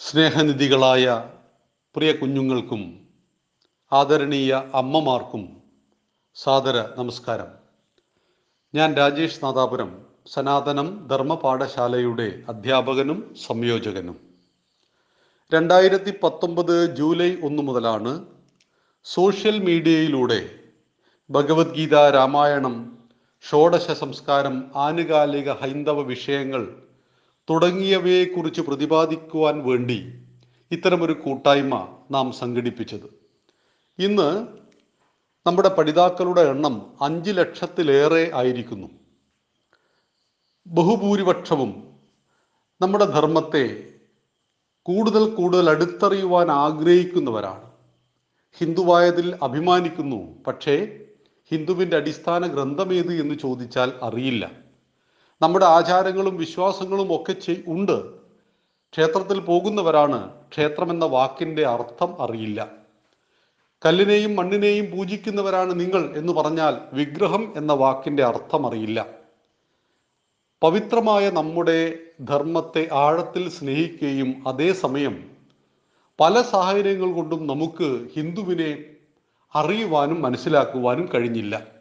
[0.00, 1.30] സ്നേഹനിധികളായ
[1.96, 3.00] പ്രിയ കുഞ്ഞുങ്ങൾക്കും
[3.92, 5.62] ആദരണീയ അമ്മമാർക്കും
[6.34, 7.48] സാദര നമസ്കാരം.
[8.74, 14.20] ഞാൻ രാജേഷ് നാദാപുരം സനാതനം ധർമ്മപാഠശാലയുടെ അധ്യാപകനും സംയോജകനും.
[15.54, 18.26] രണ്ടായിരത്തി പത്തൊമ്പത് ജൂലൈ ഒന്ന് മുതലാണ്
[19.04, 20.58] സോഷ്യൽ മീഡിയയിലൂടെ
[21.30, 22.98] ഭഗവത്ഗീത രാമായണം
[23.40, 26.87] ഷോഡശ സംസ്കാരം ആനുകാലിക ഹൈന്ദവ വിഷയങ്ങൾ
[27.50, 30.22] തുടങ്ങിയവയെക്കുറിച്ച് പ്രതിപാദിക്കുവാൻ വേണ്ടി
[30.70, 33.18] ഇത്തരമൊരു കൂട്ടായ്മ നാം സംഘടിപ്പിച്ചത്.
[33.98, 34.46] ഇന്ന്
[35.46, 38.88] നമ്മുടെ പഠിതാക്കളുടെ എണ്ണം അഞ്ച് ലക്ഷത്തിലേറെ ആയിരിക്കുന്നു.
[40.66, 41.88] ബഹുഭൂരിപക്ഷവും
[42.80, 43.94] നമ്മുടെ ധർമ്മത്തെ
[44.82, 47.70] കൂടുതൽ കൂടുതൽ അടുത്തറിയുവാൻ ആഗ്രഹിക്കുന്നവരാണ്.
[48.58, 51.00] ഹിന്ദുവായതിൽ അഭിമാനിക്കുന്നു പക്ഷേ
[51.50, 54.67] ഹിന്ദുവിന്റെ അടിസ്ഥാന ഗ്രന്ഥമേത് എന്ന് ചോദിച്ചാൽ അറിയില്ല.
[55.42, 58.18] നമ്മുടെ ആചാരങ്ങളും വിശ്വാസങ്ങളും ഒക്കെ ഉണ്ട്.
[58.92, 62.68] ക്ഷേത്രത്തിൽ പോകുന്നവരാണ് ക്ഷേത്രം എന്ന വാക്കിന്റെ അർത്ഥം അറിയില്ല.
[63.86, 69.06] കല്ലിനെയും മണ്ണിനെയും പൂജിക്കുന്നവരാണ് നിങ്ങൾ എന്ന് പറഞ്ഞാൽ വിഗ്രഹം എന്ന വാക്കിന്റെ അർത്ഥം അറിയില്ല.
[70.62, 75.30] പവിത്രമായ നമ്മുടെ ധർമ്മത്തെ ആഴത്തിൽ സ്നേഹിക്കുകയും അതേസമയം
[76.20, 78.84] പല സാഹചര്യങ്ങൾ കൊണ്ടും നമുക്ക് ഹിന്ദുവിനെ
[79.54, 81.77] അറിയുവാനും മനസ്സിലാക്കുവാനും കഴിഞ്ഞില്ല.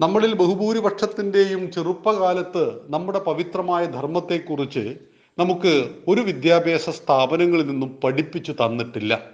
[0.00, 4.96] നമ്മളിൽ ബഹുഭൂരിപക്ഷത്തിന്റെയും ചെറുപ്പകാലത്ത് നമ്മുടെ പവിത്രമായ ധർമ്മത്തെക്കുറിച്ച്
[5.38, 9.30] നമുക്ക് ഒരു വിദ്യാഭ്യാസ സ്ഥാപനങ്ങളിൽ നിന്നും പഠിപ്പിച്ചു തന്നിട്ടില്ല.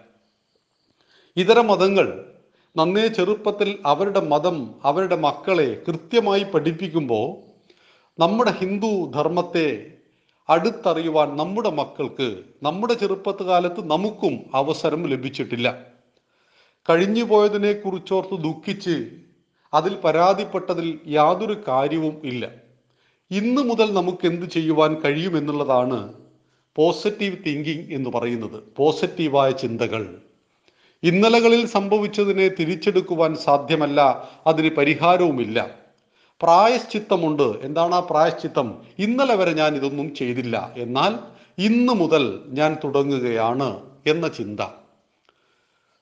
[1.36, 2.24] ഇതര മതങ്ങൾ
[2.76, 7.26] നന്നേ ചെറുപ്പത്തിൽ അവരുടെ മതം അവരുടെ മക്കളെ കൃത്യമായി പഠിപ്പിക്കുമ്പോൾ
[8.20, 9.86] നമ്മുടെ ഹിന്ദു ധർമ്മത്തെ
[10.48, 15.78] അടുത്തറിയുവാൻ നമ്മുടെ മക്കൾക്ക് നമ്മുടെ ചെറുപ്പത്ത് കാലത്ത് നമുക്കും അവസരം ലഭിച്ചിട്ടില്ല.
[16.90, 19.10] കഴിഞ്ഞു പോയതിനെ കുറിച്ചോർത്ത് ദുഃഖിച്ച്
[19.74, 22.50] അതിൽ പരാതിപ്പെട്ടതിൽ യാതൊരു കാര്യവും ഇല്ല.
[23.30, 26.14] ഇന്ന് മുതൽ നമുക്ക് എന്ത് ചെയ്യുവാൻ കഴിയുമെന്നുള്ളതാണ്
[26.76, 28.62] പോസിറ്റീവ് തിങ്കിങ് എന്ന് പറയുന്നത്.
[28.76, 30.16] പോസിറ്റീവായ ചിന്തകൾ.
[31.02, 35.70] ഇന്നലകളിൽ സംഭവിച്ചതിനെ തിരിച്ചെടുക്കുവാൻ സാധ്യമല്ല അതിന് പരിഹാരവുമില്ല.
[36.42, 37.42] പ്രായശ്ചിത്തമുണ്ട്.
[37.42, 38.82] എന്താണ് ആ പ്രായശ്ചിത്തം?
[38.98, 40.72] ഇന്നലെ വരെ ഞാൻ ഇതൊന്നും ചെയ്തില്ല.
[40.76, 41.18] എന്നാൽ
[41.58, 44.60] ഇന്ന് മുതൽ ഞാൻ തുടങ്ങുകയാണ് എന്ന ചിന്ത.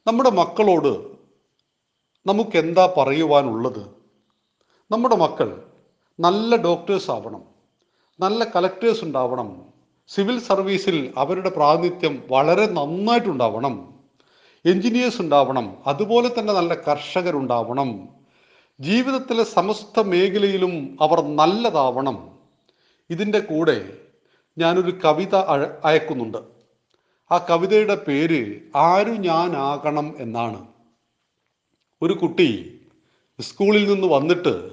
[0.06, 1.11] നമ്മുടെ മക്കളോട്
[2.26, 3.86] നമുക്ക് എന്താ പറയുവാനുള്ളത്?
[4.90, 5.62] നമ്മുടെ മക്കൾ
[6.20, 7.42] നല്ല ഡോക്ടേഴ്സ് ആവണം.
[8.20, 9.62] നല്ല കലക്ടേഴ്സ് ഉണ്ടാവണം.
[10.08, 13.94] സിവിൽ സർവീസിൽ അവരുടെ പ്രാതിനിധ്യം വളരെ നന്നായിട്ടുണ്ടാവണം.
[14.66, 15.76] എഞ്ചിനീയേഴ്സ് ഉണ്ടാവണം.
[15.86, 18.08] അതുപോലെ തന്നെ നല്ല കർഷകരുണ്ടാവണം.
[18.80, 22.30] ജീവിതത്തിലെ സമസ്ത മേഖലയിലും അവർ നല്ലതാവണം.
[23.10, 23.92] ഇതിന്റെ കൂടെ
[24.58, 25.34] ഞാനൊരു കവിത
[25.84, 26.38] അയക്കുന്നുണ്ട്.
[27.32, 30.71] ആ കവിതയുടെ പേര് ആരു ഞാനാകണം എന്നാണ്.
[32.02, 32.80] ഒരു കുട്ടി
[33.40, 34.70] സ്കൂളിൽ നിന്ന് വന്നിട്ട്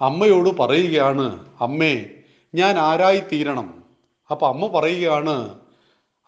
[0.00, 2.06] അമ്മയോട് പറയുകയാണ് അമ്മേ
[2.54, 3.84] ഞാൻ ആരായി തീരണം?
[4.30, 5.60] അപ്പം അമ്മ പറയുകയാണ്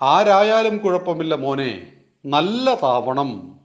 [0.02, 1.92] ആരായാലും കുഴപ്പമില്ല മോനെ
[2.26, 3.60] നല്ല താവണം.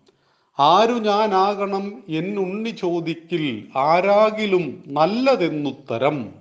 [0.59, 6.35] ആരു ഞാനാകണം എന്നുണ്ണി ചോദിക്കിൽ ആരാകിലും നല്ലതെന്നുത്തരം.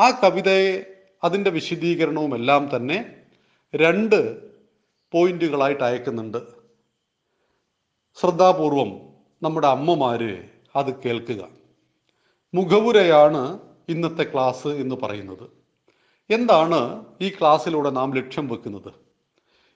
[0.00, 0.84] ആ കവിതയെ
[1.24, 3.04] അതിന്റെ വിശദീകരണവും എല്ലാം തന്നെ
[3.74, 4.50] രണ്ട്
[5.12, 6.38] പോയിന്റുകളായിട്ട് അയക്കുന്നുണ്ട്.
[8.16, 9.09] ശ്രദ്ധാപൂർവം
[9.42, 10.42] നമ്മുടെ അമ്മമാര്
[10.76, 11.48] അത് കേൾക്കുക.
[12.54, 13.58] മുഖവുരയാണ്
[13.88, 15.46] ഇന്നത്തെ ക്ലാസ് എന്ന് പറയുന്നത്.
[16.30, 18.92] എന്താണ് ഈ ക്ലാസ്സിലൂടെ നാം ലക്ഷ്യം വെക്കുന്നത്?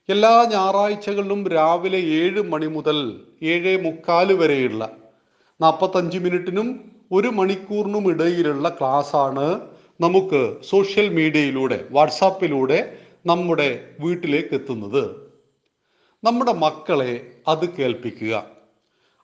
[0.09, 4.91] എല്ലാ ഞായറാഴ്ചകളിലും രാവിലെ ഏഴ് മണി മുതൽ ഏഴ് മുക്കാൽ വരെയുള്ള
[5.61, 9.61] നാൽപ്പത്തഞ്ച് മിനിറ്റിനും ഒരു മണിക്കൂറിനും ഇടയിലുള്ള ക്ലാസ്സാണ്
[10.01, 15.03] നമുക്ക് സോഷ്യൽ മീഡിയയിലൂടെ വാട്സാപ്പിലൂടെ നമ്മുടെ വീട്ടിലേക്ക് എത്തുന്നത്.
[16.23, 18.54] നമ്മുടെ മക്കളെ അത് കേൾപ്പിക്കുക.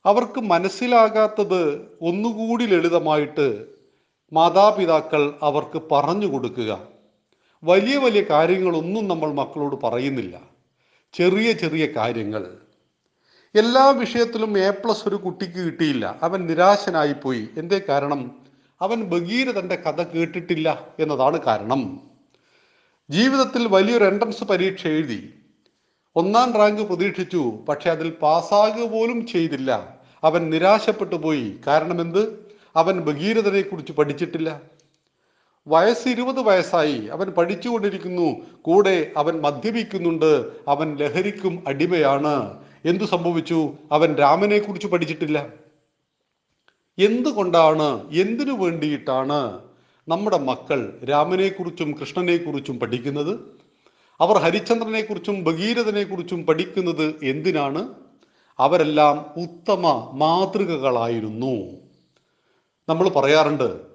[0.06, 3.66] അവർക്ക് മനസ്സിലാകാത്തത് ഒന്നുകൂടി ലളിതമായിട്ട്
[4.34, 6.88] മാതാപിതാക്കൾ അവർക്ക് പറഞ്ഞു കൊടുക്കുക.
[7.64, 10.40] വലിയ വലിയ കാര്യങ്ങളൊന്നും നമ്മൾ മക്കളോട് പറയുന്നില്ല.
[11.14, 12.58] ചെറിയ ചെറിയ കാര്യങ്ങൾ.
[13.56, 16.20] എല്ലാ വിഷയത്തിലും എ പ്ലസ് ഒരു കുട്ടിക്ക് കിട്ടിയില്ല.
[16.24, 17.48] അവൻ നിരാശനായിപ്പോയി.
[17.58, 18.42] എന്തേ കാരണം?
[18.82, 22.00] അവൻ ഭഗീരഥന്റെ കഥ കേട്ടിട്ടില്ല എന്നതാണ് കാരണം.
[23.10, 25.34] ജീവിതത്തിൽ വലിയൊരു എൻട്രൻസ് പരീക്ഷ എഴുതി.
[26.16, 27.54] ഒന്നാം റാങ്ക് പ്രതീക്ഷിച്ചു.
[27.70, 30.01] പക്ഷെ അതിൽ പാസ്സാകുക പോലും ചെയ്തില്ല.
[30.24, 31.56] അവൻ നിരാശപ്പെട്ടു പോയി.
[31.68, 34.62] കാരണം എന്ത് അവൻ ഭഗീരഥനെ കുറിച്ച് പഠിച്ചിട്ടില്ല.
[35.68, 37.06] വയസ്സ് ഇരുപത് വയസ്സായി.
[37.06, 38.36] അവൻ പഠിച്ചുകൊണ്ടിരിക്കുന്നു.
[38.62, 40.52] കൂടെ അവൻ മദ്യപിക്കുന്നുണ്ട്.
[40.68, 42.64] അവൻ ലഹരിക്കും അടിമയാണ്.
[42.86, 43.74] എന്തു സംഭവിച്ചു?
[43.92, 45.48] അവൻ രാമനെ കുറിച്ച് പഠിച്ചിട്ടില്ല.
[47.00, 48.10] എന്തുകൊണ്ടാണ്?
[48.14, 49.60] എന്തിനു വേണ്ടിയിട്ടാണ്
[50.08, 53.40] നമ്മുടെ മക്കൾ രാമനെക്കുറിച്ചും കൃഷ്ണനെക്കുറിച്ചും പഠിക്കുന്നത്?
[54.22, 57.90] അവർ ഹരിചന്ദ്രനെക്കുറിച്ചും ഭഗീരഥനെക്കുറിച്ചും പഠിക്കുന്നത് എന്തിനാണ്?
[58.62, 61.82] അവരെല്ലാം ഉത്തമ മാതൃകകളായിരുന്നു.
[62.90, 63.92] നമ്മൾ പറയാറുണ്ട്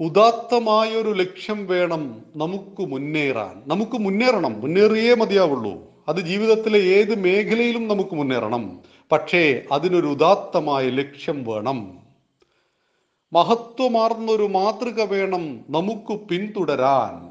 [0.00, 3.62] ഉദാത്തമായൊരു ലക്ഷ്യം വേണം നമുക്ക് മുന്നേറാൻ.
[3.66, 5.74] നമുക്ക് മുന്നേറണം മുന്നേറിയേ മതിയാവുള്ളൂ.
[6.08, 8.80] അത് ജീവിതത്തിലെ ഏത് മേഖലയിലും നമുക്ക് മുന്നേറണം.
[9.12, 11.98] പക്ഷേ അതിനൊരു ഉദാത്തമായ ലക്ഷ്യം വേണം.
[13.32, 17.30] മഹത്വമാർന്നൊരു മാതൃക വേണം നമുക്ക് പിന്തുടരാൻ.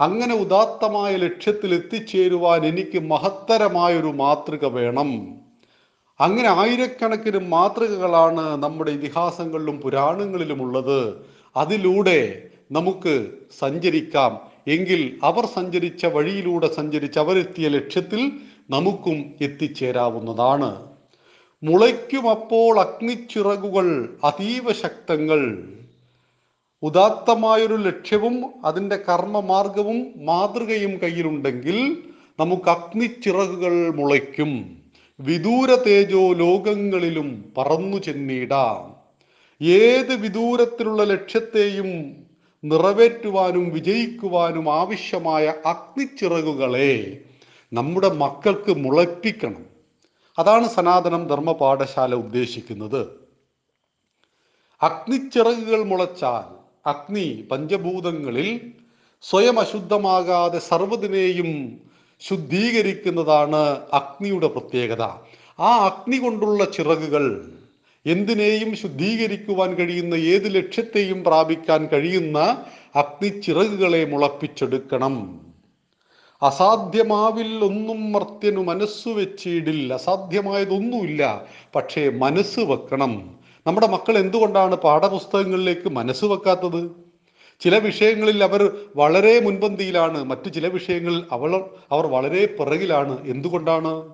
[0.00, 5.41] അങ്ങനെ ഉദാത്തമായ ലക്ഷ്യത്തിൽ എത്തിച്ചേരുവാൻ എനിക്ക് മഹത്തരമായൊരു മാതൃക വേണം.
[6.22, 11.26] അങ്ങനെ ആയിരക്കണക്കിന് മാതൃകകളാണ് നമ്മുടെ ഇതിഹാസങ്ങളിലും പുരാണങ്ങളിലും ഉള്ളത്.
[11.56, 12.42] അതിലൂടെ
[12.72, 14.40] നമുക്ക് സഞ്ചരിക്കാം.
[14.68, 18.32] എങ്കിൽ അവർ സഞ്ചരിച്ച വഴിയിലൂടെ സഞ്ചരിച്ച് അവരെത്തിയ ലക്ഷ്യത്തിൽ
[18.70, 20.86] നമുക്കും എത്തിച്ചേരാവുന്നതാണ്.
[21.62, 25.62] മുളയ്ക്കുമപ്പോൾ അഗ്നിച്ചിറകുകൾ അതീവ ശക്തങ്ങൾ.
[26.82, 32.02] ഉദാത്തമായൊരു ലക്ഷ്യവും അതിന്റെ കർമ്മമാർഗവും മാതൃകയും കയ്യിലുണ്ടെങ്കിൽ
[32.40, 34.81] നമുക്ക് അഗ്നിച്ചിറകുകൾ മുളയ്ക്കും.
[35.20, 38.96] വിദൂര തേജോ ലോകങ്ങളിലും പറന്നു ചെന്നിടാം.
[39.62, 42.16] ഏത് വിദൂരത്തിലുള്ള ലക്ഷ്യത്തെയും
[42.64, 47.20] നിറവേറ്റുവാനും വിജയിക്കുവാനും ആവശ്യമായ അഗ്നിച്ചിറകുകളെ
[47.72, 49.66] നമ്മുടെ മക്കൾക്ക് മുളപ്പിക്കണം.
[50.38, 53.22] അതാണ് സനാതനം ധർമ്മപാഠശാല ഉദ്ദേശിക്കുന്നത്.
[54.82, 58.72] അഗ്നിച്ചിറകുകൾ മുളച്ചാൽ അഗ്നി പഞ്ചഭൂതങ്ങളിൽ
[59.22, 61.80] സ്വയം അശുദ്ധമാകാതെ സർവതിനെയും
[62.28, 63.56] ശുദ്ധീകരിക്കുന്നതാണ്
[63.92, 65.02] അഗ്നിയുടെ പ്രത്യേകത.
[65.60, 67.52] ആ അഗ്നി കൊണ്ടുള്ള ചിറകുകൾ
[68.06, 72.64] എന്തിനേയും ശുദ്ധീകരിക്കുവാൻ കഴിയുന്ന ഏത് ലക്ഷ്യത്തെയും പ്രാപിക്കാൻ കഴിയുന്ന
[72.96, 75.40] അഗ്നി ചിറകുകളെ മുളപ്പിച്ചെടുക്കണം.
[76.42, 79.94] അസാധ്യമാവിൽ ഒന്നും മർത്യനു മനസ്സു വെച്ചിടില്ല.
[79.94, 81.44] അസാധ്യമായതൊന്നുമില്ല.
[81.76, 83.34] പക്ഷേ മനസ്സ് വെക്കണം.
[83.66, 87.01] നമ്മുടെ മക്കൾ എന്തുകൊണ്ടാണ് പാഠപുസ്തകങ്ങളിലേക്ക് മനസ്സ് വെക്കാത്തത്?
[87.62, 93.26] ചില വിഷയങ്ങളിൽ അവർ വളരെ മുൻപന്തിയിലാണ് മറ്റു ചില വിഷയങ്ങളിൽ അവൾ അവർ വളരെ പിറകിലാണ്.
[93.26, 94.08] എന്തുകൊണ്ടാണ്?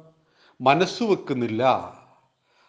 [0.61, 1.63] മനസ്സ് വെക്കുന്നില്ല.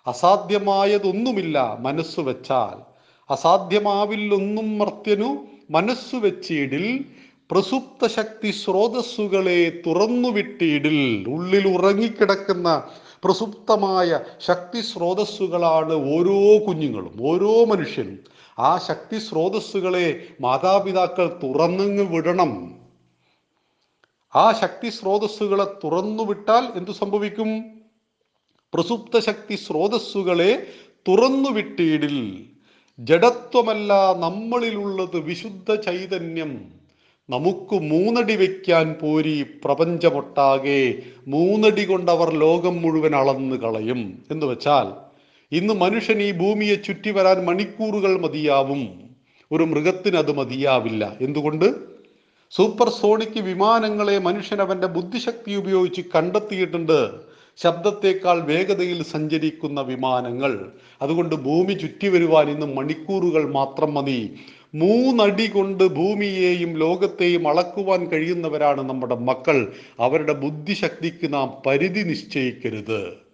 [0.08, 2.90] അസാധ്യമായതൊന്നുമില്ല മനസ്സ് വെച്ചാൽ.
[3.34, 7.06] അസാധ്യമാവില്ലൊന്നും മർത്യനു മനസ്സു വെച്ചിടിൽ
[7.52, 11.26] പ്രസുപ്ത ശക്തി സ്രോതസ്സുകളെ തുറന്നുവിട്ടിടിൽ.
[11.28, 12.84] ഉള്ളിൽ ഉറങ്ങിക്കിടക്കുന്ന
[13.24, 18.20] പ്രസുപ്തമായ ശക്തി സ്രോതസ്സുകളാണ് ഓരോ കുഞ്ഞുങ്ങളും ഓരോ മനുഷ്യനും.
[18.60, 22.76] ആ ശക്തി സ്രോതസ്സുകളെ മാതാപിതാക്കൾ തുറന്നങ്ങ് വിടണം.
[24.36, 27.64] ആ ശക്തി സ്രോതസ്സുകളെ തുറന്നു വിട്ടാൽ എന്തു സംഭവിക്കും?
[28.74, 30.68] പ്രസുപ്ത ശക്തി സ്രോതസ്സുകളെ
[31.08, 32.46] തുറന്നു വിട്ടിടിൽ.
[33.00, 36.79] ജഡത്വമല്ല നമ്മളിലുള്ളത് വിശുദ്ധ ചൈതന്യം.
[37.30, 40.96] നമുക്ക് മൂന്നടി വയ്ക്കാൻ പോരി പ്രപഞ്ചമൊട്ടാകെ
[41.28, 44.26] മൂന്നടി കൊണ്ടവർ ലോകം മുഴുവൻ അളന്നു കളയും.
[44.32, 45.10] എന്ന് വെച്ചാൽ
[45.56, 49.10] ഇന്ന് മനുഷ്യൻ ഈ ഭൂമിയെ ചുറ്റി വരാൻ മണിക്കൂറുകൾ മതിയാവും.
[49.52, 51.18] ഒരു മൃഗത്തിന് അത് മതിയാവില്ല.
[51.22, 51.76] എന്തുകൊണ്ട്?
[52.52, 57.10] സൂപ്പർ സോണിക് വിമാനങ്ങളെ മനുഷ്യൻ അവന്റെ ബുദ്ധിശക്തി ഉപയോഗിച്ച് കണ്ടെത്തിയിട്ടുണ്ട്.
[57.58, 60.72] ശബ്ദത്തേക്കാൾ വേഗതയിൽ സഞ്ചരിക്കുന്ന വിമാനങ്ങൾ.
[61.02, 64.40] അതുകൊണ്ട് ഭൂമി ചുറ്റി വരുവാൻ ഇന്ന് മണിക്കൂറുകൾ മാത്രം മതി.
[64.74, 69.74] മൂന്നടി കൊണ്ട് ഭൂമിയെയും ലോകത്തെയും അളക്കുവാൻ കഴിയുന്നവരാണ് നമ്മുടെ മക്കൾ.
[70.00, 73.30] അവരുടെ ബുദ്ധിശക്തിക്ക് നാം പരിധി നിശ്ചയിക്കരുത്.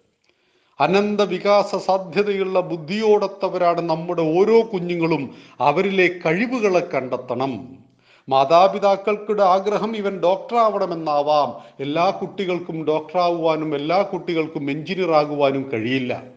[0.79, 7.85] അനന്ത വികാസ സാധ്യതയുള്ള ബുദ്ധിയോടൊത്തവരാണ് നമ്മുടെ ഓരോ കുഞ്ഞുങ്ങളും അവരിലെ കഴിവുകളെ കണ്ടെത്തണം.
[8.29, 11.75] മാതാപിതാക്കൾക്കുടെ ആഗ്രഹം ഇവൻ ഡോക്ടറാവണമെന്നാവാം.
[11.79, 16.34] എല്ലാ കുട്ടികൾക്കും ഡോക്ടറാവുവാനും എല്ലാ കുട്ടികൾക്കും എഞ്ചിനീയർ ആകുവാനും കഴിയില്ല.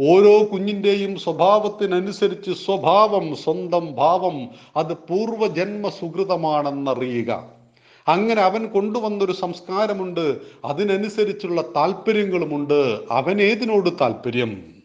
[0.00, 7.60] ഓരോ കുഞ്ഞിന്റെയും സ്വഭാവത്തിനനുസരിച്ച് സ്വഭാവം സ്വന്തം ഭാവം അത് പൂർവജന്മ സുഹൃതമാണെന്നറിയുക
[8.08, 14.80] അങ്ങനെ അവൻ കൊണ്ടുവന്നൊരു സംസ്കാരമുണ്ട് അതിനനുസരിച്ചുള്ള താല്പര്യങ്ങളുമുണ്ട് അവൻ ഏതിനോട് താല്പര്യം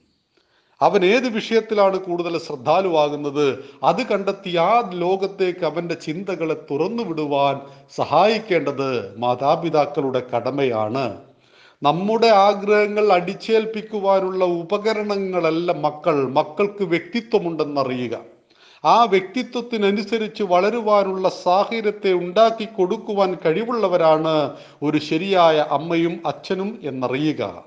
[0.82, 3.63] അവൻ ഏത് വിഷയത്തിലാണ് കൂടുതൽ ശ്രദ്ധാലുവാകുന്നത്?
[3.84, 7.60] അത് കണ്ടെത്തി ആ ലോകത്തേക്ക് അവന്റെ ചിന്തകളെ തുറന്നു വിടുവാൻ
[7.96, 11.22] സഹായിക്കേണ്ടത് മാതാപിതാക്കളുടെ കടമയാണ്.
[11.84, 16.29] നമ്മുടെ ആഗ്രഹങ്ങൾ അടിച്ചേൽപ്പിക്കുവാനുള്ള ഉപകരണങ്ങളല്ല മക്കൾ.
[16.29, 18.17] മക്കൾക്ക് വ്യക്തിത്വമുണ്ടെന്നറിയുക.
[18.86, 27.63] ആ വ്യക്തിത്വത്തിനനുസരിച്ച് വളരുവാനുള്ള സാഹചര്യത്തെ ഉണ്ടാക്കി കൊടുക്കുവാൻ കഴിവുള്ളവരാണ് ഒരു ശരിയായ അമ്മയും അച്ഛനും എന്നറിയുക.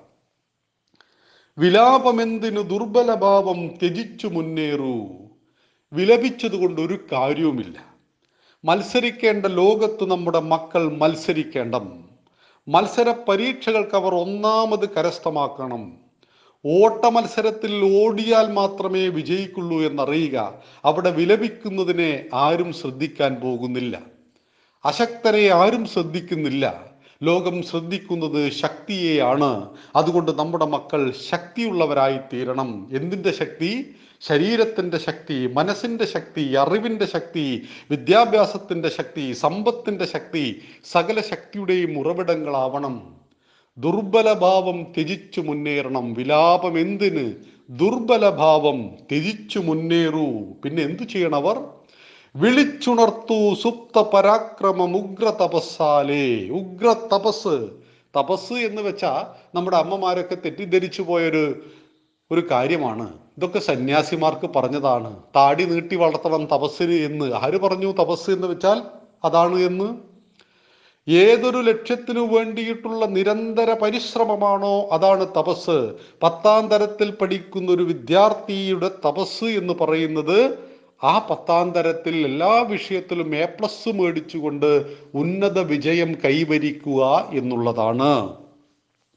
[1.58, 5.06] വിലാപമെന്തിനു ദുർബലഭാവം ത്യജിച്ചു മുന്നേറൂ.
[5.92, 7.84] വിലപിച്ചതുകൊണ്ട് ഒരു കാര്യവുമില്ല.
[8.64, 12.07] മത്സരിക്കേണ്ട ലോകത്ത് നമ്മുടെ മക്കൾ മത്സരിക്കേണ്ടം.
[12.68, 15.92] മത്സര പരീക്ഷകൾക്ക് അവർ ഒന്നാമത് കരസ്ഥമാക്കണം.
[16.66, 20.54] ഓട്ട മത്സരത്തിൽ ഓടിയാൽ മാത്രമേ വിജയിക്കുള്ളൂ എന്നറിയുക.
[20.84, 23.98] അവിടെ വിലപിക്കുന്നതിനെ ആരും ശ്രദ്ധിക്കാൻ പോകുന്നില്ല.
[24.84, 26.84] അശക്തരെ ആരും ശ്രദ്ധിക്കുന്നില്ല.
[27.22, 29.70] ലോകം ശ്രദ്ധിക്കുന്നത് ശക്തിയെയാണ്.
[29.96, 32.88] അതുകൊണ്ട് നമ്മുടെ മക്കൾ ശക്തിയുള്ളവരായി തീരണം.
[32.92, 33.94] എന്തിന്റെ ശക്തി?
[34.20, 43.16] ശരീരത്തിന്റെ ശക്തി മനസ്സിന്റെ ശക്തി അറിവിന്റെ ശക്തി വിദ്യാഭ്യാസത്തിന്റെ ശക്തി സമ്പത്തിന്റെ ശക്തി സകല ശക്തിയുടെയും ഉറവിടങ്ങളാവണം.
[43.78, 46.14] ദുർബലഭാവം ത്യജിച്ചു മുന്നേറണം.
[46.14, 47.34] വിലാപം എന്തിന്?
[47.70, 50.26] ദുർബലഭാവം ത്യജിച്ചു മുന്നേറൂ.
[50.64, 51.58] പിന്നെ എന്തു ചെയ്യണവർ
[52.36, 56.48] വിളിച്ചുണർത്തു സുപ്ത പരാക്രമം ഉഗ്ര തപസ്സാലേ.
[56.48, 57.68] ഉഗ്ര തപസ്.
[58.16, 61.64] തപസ് എന്ന് വെച്ചാൽ നമ്മുടെ അമ്മമാരൊക്കെ തെറ്റിദ്ധരിച്ചു പോയൊരു
[62.30, 63.12] ഒരു കാര്യമാണ്.
[63.38, 65.16] ഇതൊക്കെ സന്യാസിമാർക്ക് പറഞ്ഞതാണ്.
[65.36, 67.34] താടി നീട്ടി വളർത്തണം തപസ്സിന് എന്ന്.
[67.34, 68.82] ആര് പറഞ്ഞു തപസ് എന്ന് വെച്ചാൽ
[69.24, 69.88] അതാണ് എന്ന്?
[71.08, 80.58] ഏതൊരു ലക്ഷ്യത്തിനു വേണ്ടിയിട്ടുള്ള നിരന്തര പരിശ്രമമാണോ അതാണ് തപസ് പത്താം തരത്തിൽ പഠിക്കുന്ന ഒരു വിദ്യാർത്ഥിയുടെ തപസ് എന്ന് പറയുന്നത്
[81.04, 88.36] ആ പത്താം തരത്തിൽ എല്ലാ വിഷയത്തിലും എ പ്ലസ് മേടിച്ചുകൊണ്ട് ഉന്നത വിജയം കൈവരിക്കുക എന്നുള്ളതാണ്.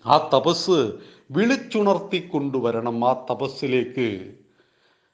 [0.06, 0.94] ആ തപസ്
[1.31, 4.09] വിളിച്ചുണർത്തിക്കൊണ്ടുവരണം ആ തപസ്സിലേക്ക്.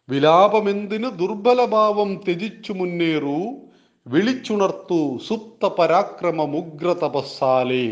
[0.09, 3.39] വിലാപമെന്തിന് ദുർബലഭാവം ത്യജിച്ചു മുന്നേറൂ
[4.07, 7.87] വിളിച്ചുണർത്തു സുപ്ത പരാക്രമ മുഗ്ര തപസ്സാലേ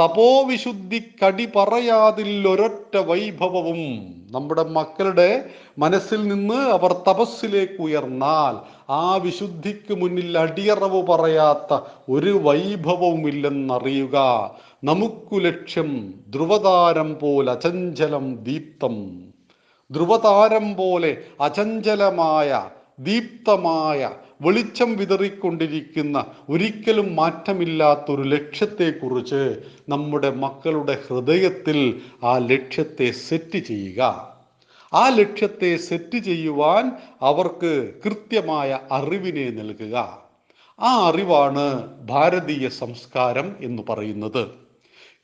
[0.00, 3.82] തപോവിശുദ്ധി കടി പറയാതില്ലൊരൊറ്റ വൈഭവവും.
[4.30, 5.44] നമ്മുടെ മക്കളുടെ
[5.78, 8.54] മനസ്സിൽ നിന്ന് അവർ തപസ്സിലേക്ക് ഉയർന്നാൽ
[8.90, 14.16] ആ വിശുദ്ധിക്ക് മുന്നിൽ അടിയറവ് പറയാത്ത ഒരു വൈഭവവും ഇല്ലെന്നറിയുക
[14.84, 18.96] നമുക്കു ലക്ഷ്യം ധ്രുവതാരം പോലെ അചഞ്ചലം ദീപ്തം.
[19.90, 24.10] ധ്രുവതാരം പോലെ അചഞ്ചലമായ ദീപ്തമായ
[24.42, 34.34] വെളിച്ചം വിതറിക്കൊണ്ടിരിക്കുന്ന ഒരിക്കലും മാറ്റമില്ലാത്തൊരു ലക്ഷ്യത്തെക്കുറിച്ച് നമ്മുടെ മക്കളുടെ ഹൃദയത്തിൽ ആ ലക്ഷ്യത്തെ സെറ്റ് ചെയ്യുക.
[34.94, 36.92] ആ ലക്ഷ്യത്തെ സെറ്റ് ചെയ്യുവാൻ
[37.22, 39.96] അവർക്ക് കൃത്യമായ അറിവിനെ നൽകുക.
[40.80, 44.48] ആ അറിവാണ് ഭാരതീയ സംസ്കാരം എന്ന് പറയുന്നത്.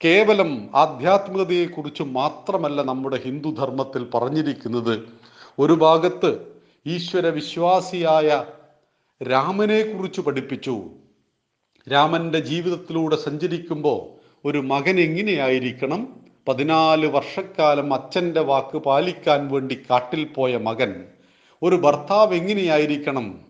[0.05, 5.09] കേവലം ആധ്യാത്മികതയെക്കുറിച്ച് മാത്രമല്ല നമ്മുടെ ഹിന്ദുധർമ്മത്തിൽ പറഞ്ഞിരിക്കുന്നത്.
[5.59, 6.47] ഒരു ഭാഗത്ത്
[6.87, 8.45] ഈശ്വര വിശ്വാസിയായ
[9.31, 10.91] രാമനെ കുറിച്ച് പഠിപ്പിച്ചു.
[11.93, 16.09] രാമന്റെ ജീവിതത്തിലൂടെ സഞ്ചരിക്കുമ്പോൾ ഒരു മകൻ എങ്ങനെയായിരിക്കണം?
[16.49, 21.05] പതിനാല് വർഷക്കാലം അച്ഛന്റെ വാക്ക് പാലിക്കാൻ വേണ്ടി കാട്ടിൽ പോയ മകൻ
[21.63, 23.41] ഒരു ഭർത്താവ് എങ്ങനെയായിരിക്കണം?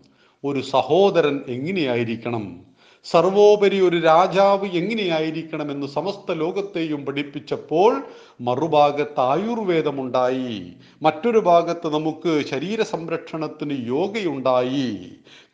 [0.43, 2.65] ഒരു സഹോദരൻ എങ്ങനെയായിരിക്കണം?
[3.05, 8.03] സർവോപരി ഒരു രാജാവ് എങ്ങനെയായിരിക്കണം എന്ന് സമസ്ത ലോകത്തെയും പഠിപ്പിച്ചപ്പോൾ
[8.41, 14.89] മറുഭാഗത്ത് ആയുർവേദമുണ്ടായി മറ്റൊരു ഭാഗത്ത് നമുക്ക് ശരീര സംരക്ഷണത്തിന് യോഗയുണ്ടായി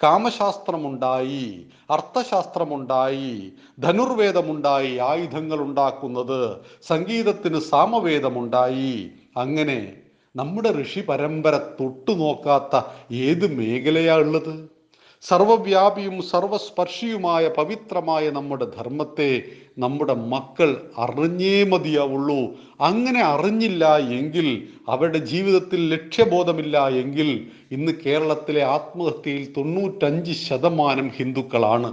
[0.04, 9.12] കാമശാസ്ത്രമുണ്ടായി അർത്ഥശാസ്ത്രമുണ്ടായി ധനുർവേദമുണ്ടായി ആയുധങ്ങൾ ഉണ്ടാക്കുന്നത് സംഗീതത്തിന് സാമവേദമുണ്ടായി.
[9.38, 9.94] അങ്ങനെ
[10.36, 12.76] നമ്മുടെ ഋഷി പരമ്പര തൊട്ടുനോക്കാത്ത
[13.12, 14.81] ഏത് മേഖലയാ ഉള്ളത്?
[15.24, 19.44] സർവവ്യാപിയും സർവസ്പർശിയുമായ പവിത്രമായ നമ്മുടെ ധർമ്മത്തെ
[19.80, 22.40] നമ്മുടെ മക്കൾ അറിഞ്ഞേ മതിയാവുള്ളൂ.
[22.80, 24.48] അങ്ങനെ അറിഞ്ഞില്ല എങ്കിൽ
[24.90, 27.30] അവരുടെ ജീവിതത്തിൽ ലക്ഷ്യബോധമില്ല എങ്കിൽ
[27.72, 31.92] ഇന്ന് കേരളത്തിലെ ആത്മഹത്യയിൽ തൊണ്ണൂറ്റഞ്ച് ശതമാനം ഹിന്ദുക്കളാണ്.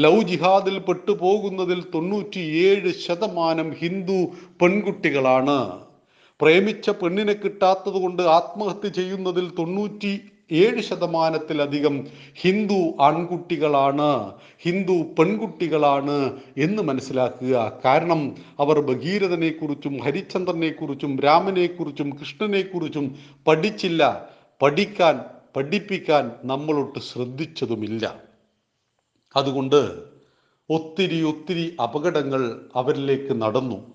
[0.00, 4.20] ലവ് ജിഹാദിൽ പെട്ടുപോകുന്നതിൽ തൊണ്ണൂറ്റിയേഴ് ശതമാനം ഹിന്ദു
[4.62, 5.58] പെൺകുട്ടികളാണ്.
[6.40, 10.12] പ്രേമിച്ച പെണ്ണിനെ കിട്ടാത്തത് കൊണ്ട് ആത്മഹത്യ ചെയ്യുന്നതിൽ തൊണ്ണൂറ്റി
[10.52, 14.32] ഏഴ് ശതമാനത്തിലധികം ഹിന്ദു ആൺകുട്ടികളാണ്
[14.62, 17.72] ഹിന്ദു പെൺകുട്ടികളാണ് എന്ന് മനസ്സിലാക്കുക.
[17.84, 23.16] കാരണം അവർ ഭഗീരഥനെക്കുറിച്ചും ഹരിചന്ദ്രനെക്കുറിച്ചും രാമനെക്കുറിച്ചും കൃഷ്ണനെക്കുറിച്ചും
[23.46, 24.26] പഠിച്ചില്ല.
[24.62, 25.20] പഠിക്കാൻ
[25.56, 28.16] പഠിപ്പിക്കാൻ നമ്മളൊട്ട് ശ്രദ്ധിച്ചതുമില്ല.
[29.36, 30.02] അതുകൊണ്ട്
[30.70, 33.92] ഒത്തിരി ഒത്തിരി അപകടങ്ങൾ അവരിലേക്ക് നടന്നു.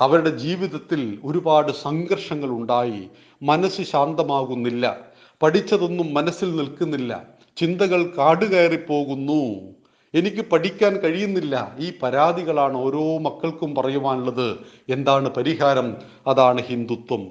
[0.00, 3.08] അവരുടെ ജീവിതത്തിൽ ഒരുപാട് സംഘർഷങ്ങൾ ഉണ്ടായി
[3.42, 5.07] മനസ്സ് ശാന്തമാകുന്നില്ല.
[5.42, 7.22] പഠിച്ചതൊന്നും മനസ്സിൽ നിൽക്കുന്നില്ല.
[7.56, 9.74] ചിന്തകൾ കാടുകയറി പോകുന്നു
[10.14, 11.76] എനിക്ക് പഠിക്കാൻ കഴിയുന്നില്ല.
[11.78, 14.58] ഈ പരാതികളാണ് ഓരോ മക്കൾക്കും പറയുവാനുള്ളത്.
[14.88, 15.96] എന്താണ് പരിഹാരം?
[16.26, 17.28] അതാണ് ഹിന്ദുത്വം.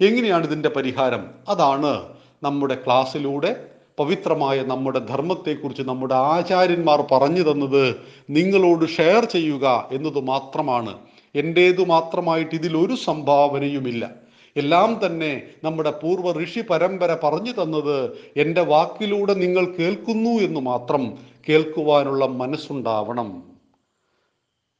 [0.00, 1.30] എങ്ങനെയാണ് ഇതിന്റെ പരിഹാരം?
[1.48, 2.04] അതാണ്
[2.42, 3.66] നമ്മുടെ ക്ലാസ്സിലൂടെ
[3.98, 7.94] പവിത്രമായ നമ്മുടെ ധർമ്മത്തെക്കുറിച്ച് നമ്മുടെ ആചാര്യന്മാർ പറഞ്ഞു തന്നത്.
[8.30, 10.98] നിങ്ങളോട് ഷെയർ ചെയ്യുക എന്നത് മാത്രമാണ്.
[11.34, 14.10] എന്റേതു മാത്രമായിട്ട് ഇതിലൊരു സംഭാവനയുമില്ല.
[14.56, 22.26] എല്ലാം തന്നെ നമ്മുടെ പൂർവ ഋഷി പരമ്പര പറഞ്ഞു തന്നത് എന്റെ വാക്കിലൂടെ നിങ്ങൾ കേൾക്കുന്നു എന്ന് മാത്രം കേൾക്കുവാനുള്ള
[22.26, 23.42] മനസ്സുണ്ടാവണം.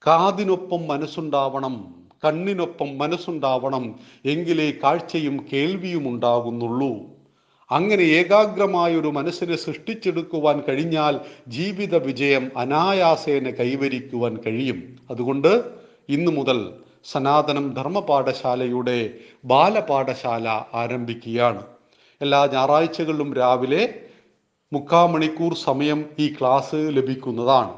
[0.07, 6.97] കാതിനൊപ്പം മനസ്സുണ്ടാവണം കണ്ണിനൊപ്പം മനസ്സുണ്ടാവണം എങ്കിലേ കാഴ്ചയും കേൾവിയും ഉണ്ടാകുന്നുള്ളൂ.
[7.71, 14.99] അങ്ങനെ ഏകാഗ്രമായ ഒരു മനസ്സിനെ സൃഷ്ടിച്ചെടുക്കുവാൻ കഴിഞ്ഞാൽ ജീവിത വിജയം അനായാസേന കൈവരിക്കുവാൻ കഴിയും.
[15.11, 15.65] അതുകൊണ്ട്
[16.09, 16.73] ഇന്നു മുതൽ
[17.05, 19.15] സനാതനം ധർമ്മപാഠശാലയുടെ
[19.45, 21.67] ബാലപാഠശാല ആരംഭിക്കുകയാണ്.
[22.23, 24.01] എല്ലാ ഞായറാഴ്ചകളിലും രാവിലെ
[24.73, 27.75] മുക്കാൽ മണിക്കൂർ സമയം ഈ ക്ലാസ് ലഭിക്കുന്നതാണ്.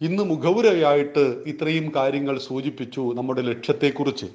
[0.00, 4.26] ഇന്ന് മുഖവുരയായിട്ട് ഇത്രയും കാര്യങ്ങൾ സൂചിപ്പിച്ചു നമ്മുടെ ലക്ഷ്യത്തെക്കുറിച്ച്.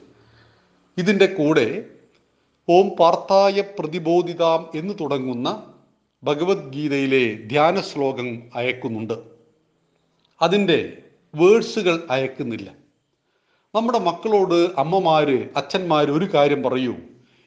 [0.97, 1.85] ഇതിന്റെ കൂടെ
[2.69, 5.63] ഓം പാർത്തായ പ്രതിബോധിതാം എന്ന് തുടങ്ങുന്ന
[6.23, 9.13] ഭഗവത്ഗീതയിലെ ധ്യാന ശ്ലോകം അയക്കുന്നുണ്ട്.
[10.41, 10.97] അതിന്റെ
[11.35, 12.80] വേഴ്സുകൾ അയക്കുന്നില്ല.
[13.75, 16.93] നമ്മുടെ മക്കളോട് അമ്മമാര് അച്ഛന്മാര് ഒരു കാര്യം പറയൂ.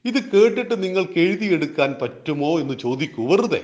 [0.04, 3.60] ഇത് കേട്ടിട്ട് നിങ്ങൾക്ക് എഴുതിയെടുക്കാൻ പറ്റുമോ എന്ന് ചോദിക്കൂ വെറുതെ.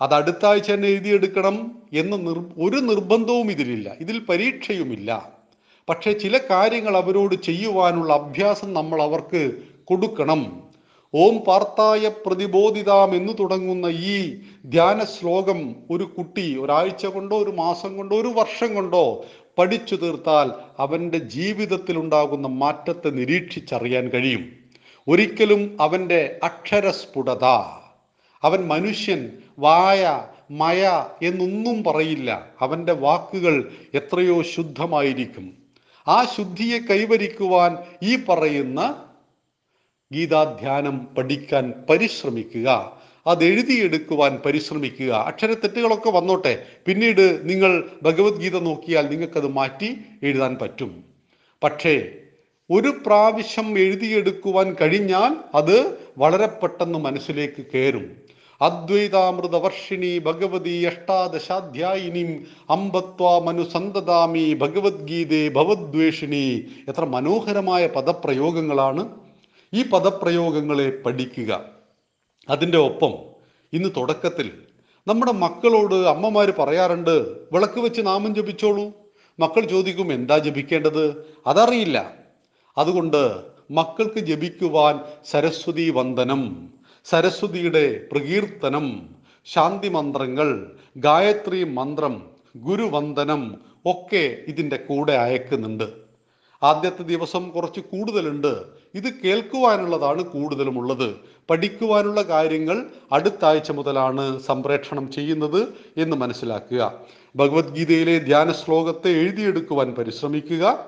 [0.00, 3.96] അത് അടുത്ത ആഴ്ച തന്നെ എഴുതിയെടുക്കണം എന്ന നിർ ഒരു നിർബന്ധവും ഇതിലില്ല.
[4.00, 5.32] ഇതിൽ പരീക്ഷയുമില്ല.
[5.88, 10.66] പക്ഷേ ചില കാര്യങ്ങൾ അവരോട് ചെയ്യുവാനുള്ള അഭ്യാസം നമ്മൾ അവർക്ക് കൊടുക്കണം.
[11.14, 18.20] ഓം പാർത്തായ പ്രതിബോധിതാം എന്ന് തുടങ്ങുന്ന ഈ ധ്യാന ശ്ലോകം ഒരു കുട്ടി ഒരാഴ്ച കൊണ്ടോ ഒരു മാസം കൊണ്ടോ
[18.20, 19.24] ഒരു വർഷം കൊണ്ടോ
[19.58, 24.52] പഠിച്ചു തീർത്താൽ അവന്റെ ജീവിതത്തിൽ ഉണ്ടാകുന്ന മാറ്റത്തെ നിരീക്ഷിച്ചറിയാൻ കഴിയും.
[25.08, 27.44] ഒരിക്കലും അവന്റെ അക്ഷരസ്ഫുടത
[28.42, 32.46] അവൻ മനുഷ്യൻ വായ മയ എന്നൊന്നും പറയില്ല.
[32.60, 35.52] അവന്റെ വാക്കുകൾ എത്രയോ ശുദ്ധമായിരിക്കും.
[36.08, 39.04] ആ ശുദ്ധിയെ കൈവരിക്കുവാൻ ഈ പറയുന്ന
[40.12, 42.96] ഗീതാധ്യാനം പഠിക്കാൻ പരിശ്രമിക്കുക.
[43.26, 45.10] അത് എഴുതിയെടുക്കുവാൻ പരിശ്രമിക്കുക.
[45.12, 46.66] അക്ഷരത്തെറ്റുകളൊക്കെ വന്നോട്ടെ.
[46.86, 51.04] പിന്നീട് നിങ്ങൾ ഭഗവത്ഗീത നോക്കിയാൽ നിങ്ങൾക്കത് മാറ്റി എഴുതാൻ പറ്റും.
[51.62, 52.12] പക്ഷേ
[52.70, 58.16] ഒരു പ്രാവശ്യം എഴുതിയെടുക്കുവാൻ കഴിഞ്ഞാൽ അത് വളരെ പെട്ടെന്ന് മനസ്സിലേക്ക് കയറും.
[58.60, 66.64] അദ്വൈതാമൃത വർഷിണി ഭഗവതി അഷ്ടാദശാധ്യായിനിം അമ്പത്വാമനുസന്തതാമി ഭഗവത്ഗീതേ ഭവദ്വേഷിണി.
[66.88, 69.08] എത്ര മനോഹരമായ പദപ്രയോഗങ്ങളാണ്.
[69.74, 71.75] ഈ പദപ്രയോഗങ്ങളെ പഠിക്കുക.
[72.48, 73.14] അതിന്റെ ഒപ്പം
[73.72, 74.62] ഇന്ന് തുടക്കത്തിൽ
[75.08, 77.10] നമ്മുടെ മക്കളോട് അമ്മമാർ പറയാറുണ്ട്
[77.52, 78.92] വിളക്ക് വെച്ച് നാമം ജപിച്ചോളൂ.
[79.40, 81.34] മക്കൾ ചോദിക്കും എന്താ ജപിക്കേണ്ടത്?
[81.46, 82.14] അതറിയില്ല.
[82.78, 86.68] അതുകൊണ്ട് മക്കൾക്ക് ജപിക്കുവാൻ സരസ്വതി വന്ദനം
[87.04, 89.08] സരസ്വതിയുടെ പ്രകീർത്തനം
[89.44, 93.54] ശാന്തി മന്ത്രങ്ങൾ ഗായത്രി മന്ത്രം ഗുരുവന്ദനം
[93.86, 96.05] ഒക്കെ ഇതിന്റെ കൂടെ അയക്കുന്നുണ്ട്.
[96.66, 98.52] ആദ്യത്തെ ദിവസം കുറച്ച് കൂടുതലുണ്ട്.
[98.94, 101.16] ഇത് കേൾക്കുവാനുള്ളതാണ് കൂടുതലും ഉള്ളത്
[101.50, 107.00] പഠിക്കുവാനുള്ള കാര്യങ്ങൾ അടുത്ത ആഴ്ച മുതലാണ് സംപ്രേഷണം ചെയ്യുന്നത് എന്ന് മനസ്സിലാക്കുക.
[107.36, 110.84] ഭഗവത്ഗീതയിലെ ധ്യാന ശ്ലോകത്തെ എഴുതിയെടുക്കുവാൻ പരിശ്രമിക്കുക.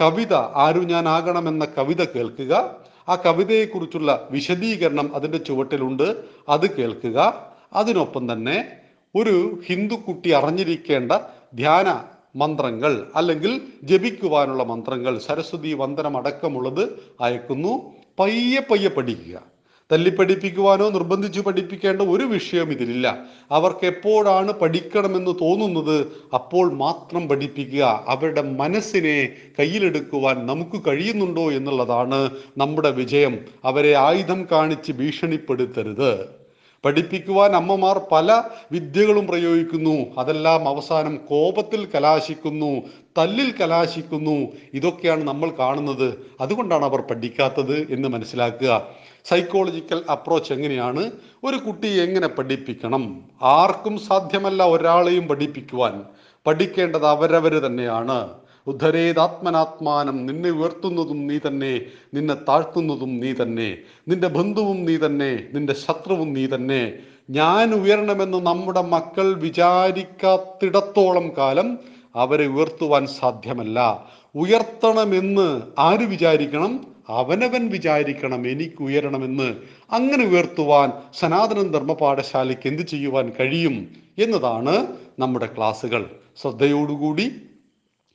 [0.00, 2.74] കവിത ആരു ഞാനാകണമെന്ന കവിത കേൾക്കുക.
[3.08, 6.24] ആ കവിതയെക്കുറിച്ചുള്ള വിശദീകരണം അതിന്റെ ചുവട്ടിലുണ്ട്.
[6.48, 7.46] അത് കേൾക്കുക.
[7.72, 8.76] അതിനൊപ്പം തന്നെ
[9.16, 11.12] ഒരു ഹിന്ദു കുട്ടി അറിഞ്ഞിരിക്കേണ്ട
[11.54, 16.88] ധ്യാന മന്ത്രങ്ങൾ അല്ലെങ്കിൽ ജപിക്കുവാനുള്ള മന്ത്രങ്ങൾ സരസ്വതി വന്ദനം അടക്കമുള്ളത്
[17.20, 17.92] അയക്കുന്നു.
[18.18, 19.54] പയ്യെ പയ്യെ പഠിക്കുക.
[19.92, 23.18] തല്ലിപ്പഠിപ്പിക്കുവാനോ നിർബന്ധിച്ചു പഠിപ്പിക്കേണ്ട ഒരു വിഷയം ഇതിലില്ല.
[23.50, 28.04] അവർക്ക് എപ്പോഴാണ് പഠിക്കണമെന്ന് തോന്നുന്നത് അപ്പോൾ മാത്രം പഠിപ്പിക്കുക.
[28.08, 33.38] അവരുടെ മനസ്സിനെ കയ്യിലെടുക്കുവാൻ നമുക്ക് കഴിയുന്നുണ്ടോ എന്നുള്ളതാണ് നമ്മുടെ വിജയം.
[33.64, 36.43] അവരെ ആയുധം കാണിച്ച് ഭീഷണിപ്പെടുത്തരുത്.
[36.84, 38.42] പഠിപ്പിക്കുവാൻ അമ്മമാർ പല
[38.72, 40.20] വിദ്യകളും പ്രയോഗിക്കുന്നു.
[40.20, 42.82] അതെല്ലാം അവസാനം കോപത്തിൽ കലാശിക്കുന്നു
[43.18, 44.48] തല്ലിൽ കലാശിക്കുന്നു.
[44.74, 46.26] ഇതൊക്കെയാണ് നമ്മൾ കാണുന്നത്.
[46.40, 48.88] അതുകൊണ്ടാണ് അവർ പഠിക്കാത്തത് എന്ന് മനസ്സിലാക്കുക.
[49.24, 51.10] സൈക്കോളജിക്കൽ അപ്രോച്ച് എങ്ങനെയാണ്?
[51.44, 53.22] ഒരു കുട്ടിയെ എങ്ങനെ പഠിപ്പിക്കണം?
[53.42, 56.04] ആർക്കും സാധ്യമല്ല ഒരാളെയും പഠിപ്പിക്കുവാൻ.
[56.46, 58.43] പഠിക്കേണ്ടത് അവരവർ തന്നെയാണ്.
[58.66, 61.80] ഉദ്ധരേതാത്മനാത്മാനം നിന്നെ ഉയർത്തുന്നതും നീ തന്നെ
[62.14, 63.76] നിന്നെ താഴ്ത്തുന്നതും നീ തന്നെ
[64.08, 66.92] നിന്റെ ബന്ധുവും നീ തന്നെ നിന്റെ ശത്രുവും നീ തന്നെ.
[67.30, 71.78] ഞാൻ ഉയരണമെന്ന് നമ്മുടെ മക്കൾ വിചാരിക്കാത്തിടത്തോളം കാലം
[72.14, 74.08] അവരെ ഉയർത്തുവാൻ സാധ്യമല്ല.
[74.34, 76.86] ഉയർത്തണമെന്ന് ആര് വിചാരിക്കണം?
[77.08, 79.56] അവനവൻ വിചാരിക്കണം എനിക്ക് ഉയരണമെന്ന്.
[79.92, 83.88] അങ്ങനെ ഉയർത്തുവാൻ സനാതന ധർമ്മ പാഠശാലയ്ക്ക് എന്ത് ചെയ്യുവാൻ കഴിയും?
[84.18, 84.86] എന്നതാണ്
[85.18, 86.10] നമ്മുടെ ക്ലാസ്സുകൾ.
[86.42, 87.32] ശ്രദ്ധയോടുകൂടി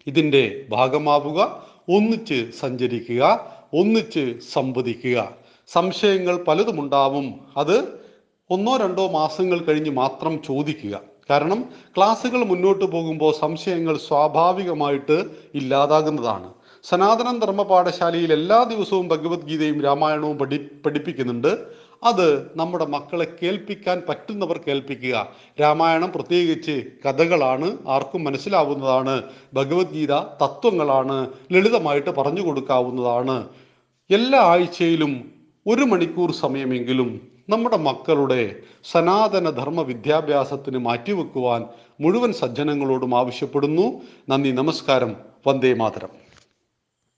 [0.10, 1.40] ഇതിന്റെ ഭാഗമാവുക
[1.90, 3.24] ഒന്നിച്ച് സഞ്ചരിക്കുക
[3.74, 5.18] ഒന്നിച്ച് സംവദിക്കുക.
[5.68, 7.76] സംശയങ്ങൾ പലതുമുണ്ടാവും അത്
[8.50, 10.96] ഒന്നോ രണ്ടോ മാസങ്ങൾ കഴിഞ്ഞ് മാത്രം ചോദിക്കുക.
[11.30, 11.60] കാരണം
[11.98, 15.18] ക്ലാസ്സുകൾ മുന്നോട്ട് പോകുമ്പോൾ സംശയങ്ങൾ സ്വാഭാവികമായിട്ട്
[15.56, 16.50] ഇല്ലാതാകുന്നതാണ്.
[16.84, 21.52] സനാതനം ധർമ്മ പാഠശാലയിൽ എല്ലാ ദിവസവും ഭഗവത്ഗീതയും രാമായണവും പഠി പഠിപ്പിക്കുന്നുണ്ട്.
[22.04, 25.28] അത് നമ്മുടെ മക്കളെ കേൾപ്പിക്കാൻ പറ്റുന്നവർ കേൾപ്പിക്കുക.
[25.62, 29.24] രാമായണം പ്രത്യേകിച്ച് കഥകളാണ് ആർക്കും മനസ്സിലാവുന്നതാണ്.
[29.54, 33.50] ഭഗവത്ഗീത തത്വങ്ങളാണ് ലളിതമായിട്ട് പറഞ്ഞു കൊടുക്കാവുന്നതാണ്.
[34.10, 35.32] എല്ലാ ആഴ്ചയിലും
[35.68, 38.56] ഒരു മണിക്കൂർ സമയമെങ്കിലും നമ്മുടെ മക്കളുടെ
[38.92, 41.66] സനാതന ധർമ്മ വിദ്യാഭ്യാസത്തിന് മാറ്റിവെക്കുവാൻ
[42.02, 44.02] മുഴുവൻ സജ്ജനങ്ങളോടും ആവശ്യപ്പെടുന്നു.
[44.30, 45.16] നന്ദി നമസ്കാരം.
[45.48, 46.29] വന്ദേ മാതരം.